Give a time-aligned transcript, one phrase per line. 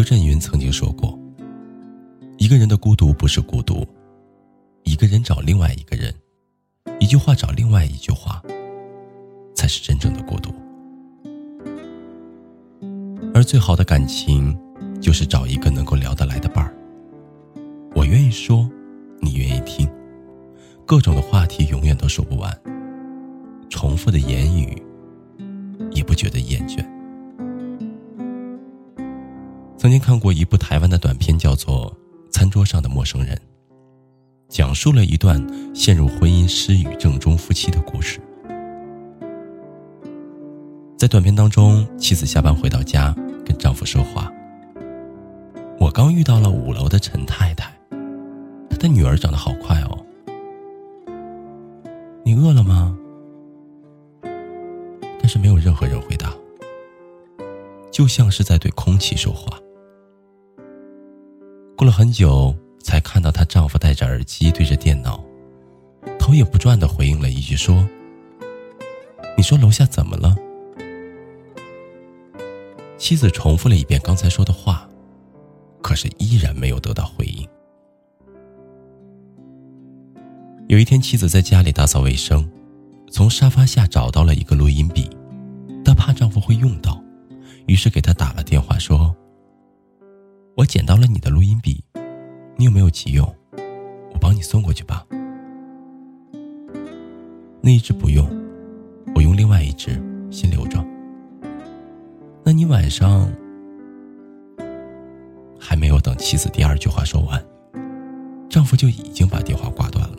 [0.00, 1.14] 刘震云曾经说过
[2.40, 3.86] ：“一个人的孤独不是孤独，
[4.84, 6.10] 一个人找另外一个人，
[6.98, 8.42] 一句话找另外一句话，
[9.54, 10.54] 才是真正的孤独。
[13.34, 14.58] 而最好的感情，
[15.02, 16.74] 就是找一个能够聊得来的伴儿。
[17.94, 18.66] 我愿意说，
[19.20, 19.86] 你愿意听，
[20.86, 22.58] 各种的话题永远都说不完，
[23.68, 24.82] 重复的言语
[25.90, 26.82] 也不觉得厌倦。”
[29.80, 31.90] 曾经看过一部台湾的短片，叫做
[32.30, 33.34] 《餐桌上的陌生人》，
[34.46, 35.42] 讲述了一段
[35.74, 38.20] 陷入婚姻失语症中夫妻的故事。
[40.98, 44.30] 在短片当中，妻子下班回到家，跟丈夫说话
[45.80, 47.72] ：“我刚遇到了五楼的陈太太，
[48.68, 49.98] 她的女儿长得好快哦。
[52.22, 52.94] 你饿了吗？”
[55.18, 56.34] 但是没有任何人回答，
[57.90, 59.58] 就像是在对空气说话。
[61.80, 65.18] 过了很久，才看到她丈夫戴着耳机对着电脑，
[66.18, 67.88] 头也不转的回应了一句说
[69.34, 70.36] ：“你说楼下怎么了？”
[73.00, 74.86] 妻子重复了一遍刚才说的话，
[75.80, 77.48] 可是依然没有得到回应。
[80.68, 82.46] 有一天，妻子在家里打扫卫生，
[83.10, 85.08] 从沙发下找到了一个录音笔，
[85.82, 87.02] 她怕丈夫会用到，
[87.66, 89.16] 于是给他打了电话说。
[90.60, 91.82] 我捡到了你的录音笔，
[92.56, 93.26] 你有没有急用？
[94.12, 95.06] 我帮你送过去吧。
[97.62, 98.28] 那一只不用，
[99.14, 99.98] 我用另外一只
[100.30, 100.84] 先留着。
[102.44, 103.26] 那你晚上
[105.58, 107.42] 还没有等妻子第二句话说完，
[108.50, 110.18] 丈夫就已经把电话挂断了。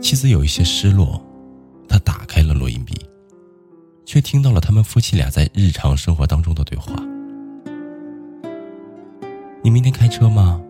[0.00, 1.20] 妻子有一些失落，
[1.88, 2.39] 她打开。
[4.12, 6.92] 却听到了他们夫妻俩在日常生活当中的对话。
[9.62, 10.60] 你明天开车吗？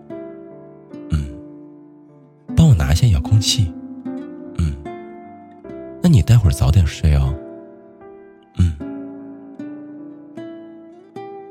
[1.09, 1.27] 嗯。
[2.55, 3.73] 帮我拿一下遥控器。
[4.59, 4.77] 嗯。
[6.03, 7.35] 那你待会儿早点睡哦。
[8.59, 8.77] 嗯。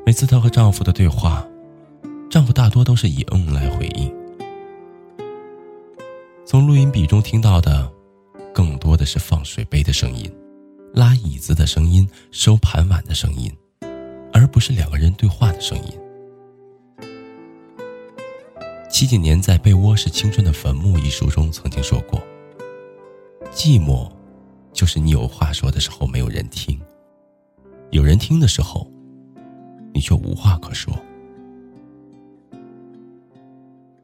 [0.06, 1.44] 每次她和丈夫的对话，
[2.30, 4.14] 丈夫大多都是以“嗯”来回应。
[6.46, 7.92] 从录音笔中听到的，
[8.54, 10.32] 更多的是放水杯的声音。
[10.94, 13.52] 拉椅子的声音，收盘碗的声音，
[14.34, 15.94] 而不是两个人对话的声音。
[18.90, 22.22] 七几年在《被窝是青春的坟墓》一书中曾经说过
[23.54, 24.12] ：“寂寞，
[24.74, 26.80] 就是你有话说的时候没有人听，
[27.92, 28.92] 有人听的时候，
[29.94, 30.94] 你却无话可说。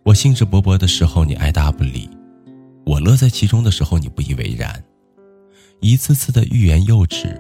[0.03, 2.07] 我兴致勃勃的时候，你爱答不理；
[2.85, 4.81] 我乐在其中的时候，你不以为然。”
[5.85, 7.40] 一次次的欲言又止，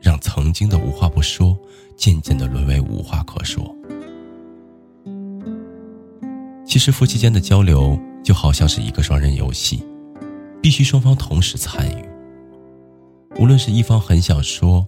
[0.00, 1.54] 让曾经的无话不说，
[1.94, 3.76] 渐渐的沦为无话可说。
[6.64, 9.84] 其实夫妻间的交流就好像是一个双人游戏，
[10.62, 12.08] 必须双方同时参与。
[13.38, 14.86] 无论是一方很想说，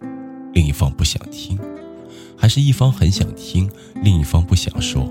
[0.55, 1.59] 另一方不想听，
[2.34, 3.71] 还是一方很想听，
[4.03, 5.07] 另一方不想说，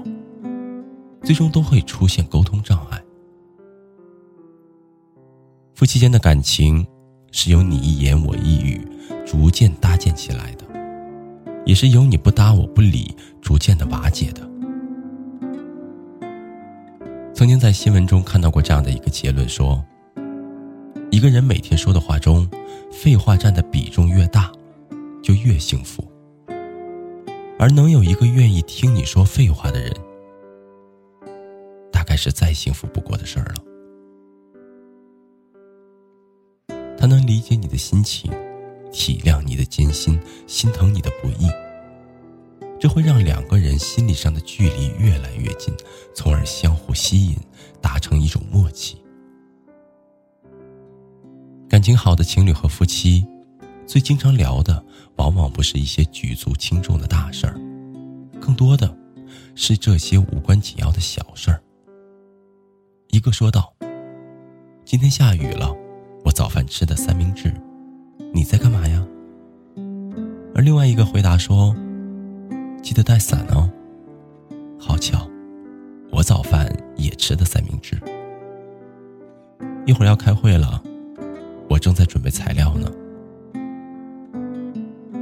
[1.22, 3.00] 最终都会出现沟通障碍。
[5.76, 6.84] 夫妻间的感情。
[7.38, 8.80] 是由你一言我一语
[9.28, 10.66] 逐渐搭建起来的，
[11.66, 14.50] 也是由你不搭我不理逐渐的瓦解的。
[17.34, 19.84] 曾经在新闻中看到过这样的一个结论：说，
[21.12, 22.50] 一个人每天说的话中，
[22.90, 24.50] 废话占的比重越大，
[25.22, 26.10] 就越幸福。
[27.60, 29.92] 而能有一个愿意听你说废话的人，
[31.92, 33.56] 大概是再幸福不过的事儿了。
[37.06, 38.32] 他能理解你的心情，
[38.92, 41.48] 体谅你的艰辛，心疼你的不易。
[42.80, 45.72] 这会让两个人心理上的距离越来越近，
[46.16, 47.38] 从而相互吸引，
[47.80, 48.98] 达成一种默契。
[51.70, 53.24] 感情好的情侣和夫妻，
[53.86, 54.84] 最经常聊的，
[55.18, 57.54] 往往不是一些举足轻重的大事儿，
[58.42, 58.98] 更多的
[59.54, 61.62] 是这些无关紧要的小事儿。
[63.10, 63.72] 一个说道
[64.84, 65.72] ：“今天下雨了。”
[66.36, 67.52] 早饭吃的三明治，
[68.34, 69.02] 你在干嘛呀？”
[70.54, 71.74] 而另外一个回答说
[72.84, 73.72] ：“记得带伞哦。”
[74.78, 75.26] 好巧，
[76.12, 77.98] 我早饭也吃的三明治。
[79.86, 80.84] 一会儿要开会了，
[81.70, 82.92] 我正在准备材料呢。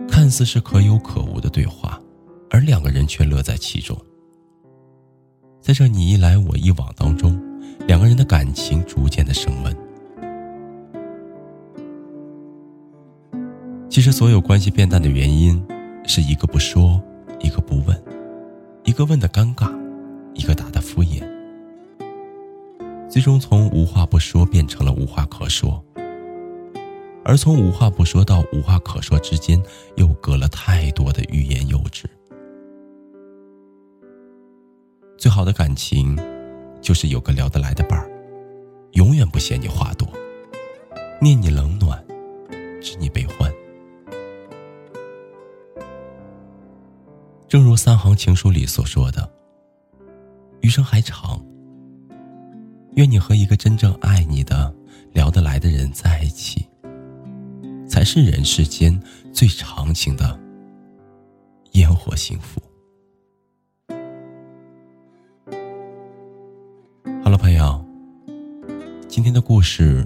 [0.08, 2.02] 看似是可有可无的对话，
[2.50, 3.96] 而两个人却乐在其中。
[5.62, 7.40] 在这你一来我一往当中，
[7.88, 9.83] 两个人的感情逐渐的升温。
[13.94, 15.64] 其实，所有关系变淡的原因，
[16.08, 17.00] 是一个不说，
[17.40, 18.04] 一个不问，
[18.86, 19.72] 一个问的尴尬，
[20.34, 21.22] 一个答的敷衍，
[23.08, 25.80] 最终从无话不说变成了无话可说。
[27.24, 29.62] 而从无话不说到无话可说之间，
[29.96, 32.10] 又隔了太多的欲言又止。
[35.20, 36.18] 最好的感情，
[36.82, 38.10] 就是有个聊得来的伴儿，
[38.94, 40.08] 永远不嫌你话多，
[41.22, 42.04] 念你冷暖，
[42.82, 43.54] 知你悲欢。
[47.54, 49.32] 正如三行情书里所说的
[50.62, 51.40] ：“余生还长，
[52.96, 54.74] 愿你和一个真正爱你的、
[55.12, 56.68] 聊得来的人在一起，
[57.88, 59.00] 才是人世间
[59.32, 60.40] 最长情的
[61.74, 62.60] 烟火幸福。”
[67.24, 67.86] 好了，朋友，
[69.08, 70.04] 今天的故事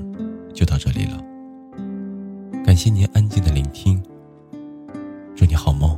[0.53, 1.23] 就到这里了。
[2.65, 4.03] 感谢您安静的聆听，
[5.33, 5.97] 祝你好梦。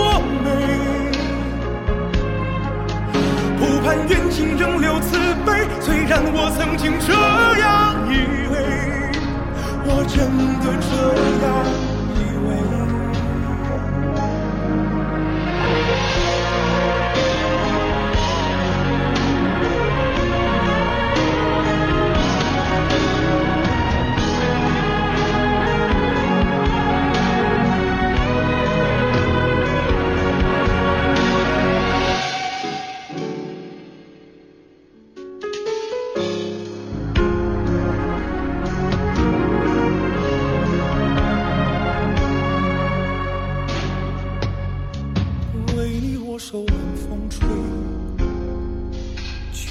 [4.07, 7.13] 愿情仍留慈悲，虽然我曾经这
[7.59, 8.55] 样以为，
[9.85, 10.17] 我真
[10.59, 11.80] 的这样。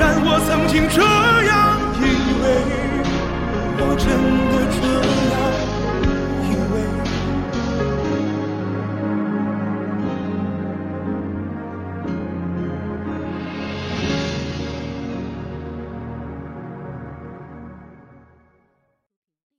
[0.00, 2.02] 但我曾经这样以
[2.40, 2.44] 为
[3.76, 4.08] 我真
[4.48, 5.09] 的这